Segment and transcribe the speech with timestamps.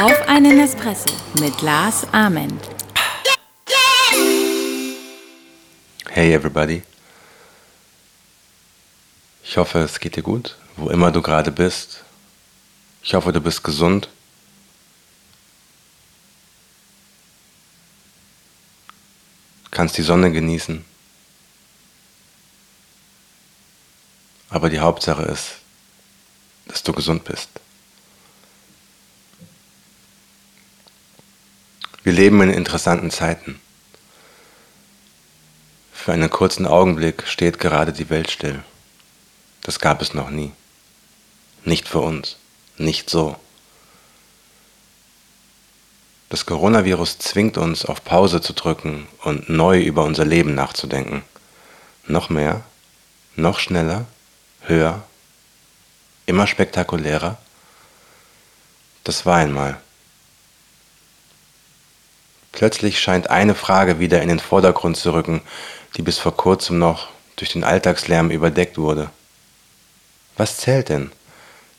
[0.00, 1.10] Auf einen Espresso
[1.40, 2.62] mit Lars Ament.
[6.08, 6.82] Hey everybody.
[9.42, 12.04] Ich hoffe, es geht dir gut, wo immer du gerade bist.
[13.02, 14.08] Ich hoffe, du bist gesund.
[19.70, 20.84] Kannst die Sonne genießen.
[24.50, 25.56] Aber die Hauptsache ist,
[26.66, 27.48] dass du gesund bist.
[32.02, 33.60] Wir leben in interessanten Zeiten.
[35.92, 38.64] Für einen kurzen Augenblick steht gerade die Welt still.
[39.62, 40.52] Das gab es noch nie.
[41.64, 42.36] Nicht für uns.
[42.78, 43.36] Nicht so.
[46.30, 51.22] Das Coronavirus zwingt uns, auf Pause zu drücken und neu über unser Leben nachzudenken.
[52.06, 52.62] Noch mehr,
[53.36, 54.06] noch schneller,
[54.70, 55.02] höher,
[56.24, 57.36] immer spektakulärer.
[59.04, 59.78] Das war einmal.
[62.52, 65.42] Plötzlich scheint eine Frage wieder in den Vordergrund zu rücken,
[65.96, 69.10] die bis vor kurzem noch durch den Alltagslärm überdeckt wurde.
[70.36, 71.12] Was zählt denn,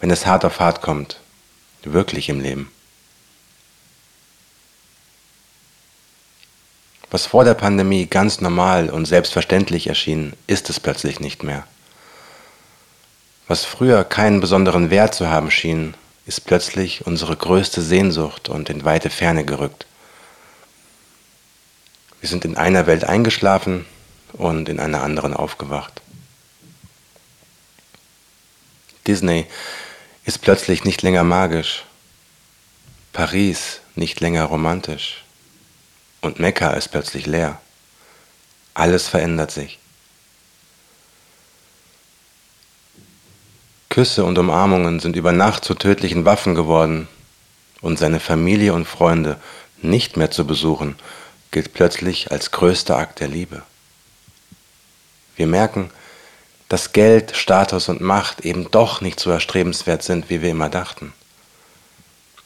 [0.00, 1.20] wenn es hart auf hart kommt,
[1.82, 2.70] wirklich im Leben?
[7.10, 11.66] Was vor der Pandemie ganz normal und selbstverständlich erschien, ist es plötzlich nicht mehr.
[13.48, 15.94] Was früher keinen besonderen Wert zu haben schien,
[16.26, 19.86] ist plötzlich unsere größte Sehnsucht und in weite Ferne gerückt.
[22.20, 23.86] Wir sind in einer Welt eingeschlafen
[24.34, 26.02] und in einer anderen aufgewacht.
[29.06, 29.46] Disney
[30.26, 31.84] ist plötzlich nicht länger magisch,
[33.14, 35.24] Paris nicht länger romantisch
[36.20, 37.58] und Mekka ist plötzlich leer.
[38.74, 39.78] Alles verändert sich.
[43.88, 47.08] Küsse und Umarmungen sind über Nacht zu tödlichen Waffen geworden
[47.80, 49.36] und seine Familie und Freunde
[49.80, 50.96] nicht mehr zu besuchen
[51.50, 53.62] gilt plötzlich als größter Akt der Liebe.
[55.36, 55.90] Wir merken,
[56.68, 61.14] dass Geld, Status und Macht eben doch nicht so erstrebenswert sind, wie wir immer dachten.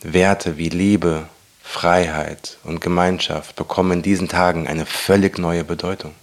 [0.00, 1.28] Werte wie Liebe,
[1.62, 6.14] Freiheit und Gemeinschaft bekommen in diesen Tagen eine völlig neue Bedeutung.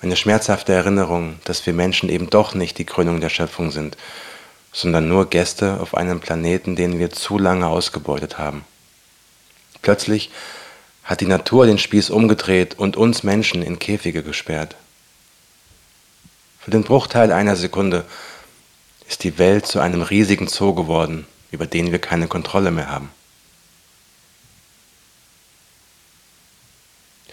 [0.00, 3.96] Eine schmerzhafte Erinnerung, dass wir Menschen eben doch nicht die Krönung der Schöpfung sind,
[4.72, 8.64] sondern nur Gäste auf einem Planeten, den wir zu lange ausgebeutet haben.
[9.82, 10.30] Plötzlich
[11.02, 14.76] hat die Natur den Spieß umgedreht und uns Menschen in Käfige gesperrt.
[16.60, 18.04] Für den Bruchteil einer Sekunde
[19.08, 23.10] ist die Welt zu einem riesigen Zoo geworden, über den wir keine Kontrolle mehr haben.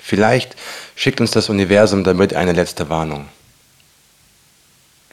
[0.08, 0.56] Vielleicht
[0.96, 3.28] schickt uns das Universum damit eine letzte Warnung.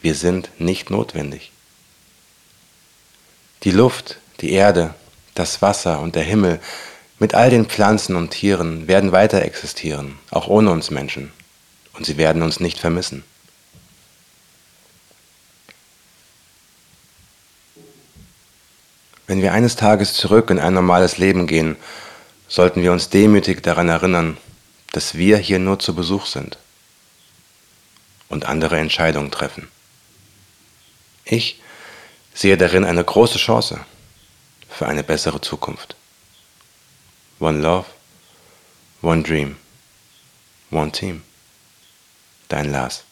[0.03, 1.51] Wir sind nicht notwendig.
[3.63, 4.93] Die Luft, die Erde,
[5.35, 6.61] das Wasser und der Himmel
[7.19, 11.33] mit all den Pflanzen und Tieren werden weiter existieren, auch ohne uns Menschen,
[11.95, 13.25] und sie werden uns nicht vermissen.
[19.27, 21.77] Wenn wir eines Tages zurück in ein normales Leben gehen,
[22.47, 24.37] sollten wir uns demütig daran erinnern,
[24.93, 26.59] dass wir hier nur zu Besuch sind
[28.29, 29.69] und andere Entscheidungen treffen.
[31.25, 31.61] Ich
[32.35, 33.85] sehe darin eine große Chance
[34.69, 35.97] für eine bessere Zukunft.
[37.41, 37.87] One Love,
[39.03, 39.57] One Dream,
[40.71, 41.23] One Team.
[42.49, 43.05] Dein Lars.